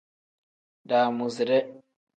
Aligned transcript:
Daamuside. 0.89 1.59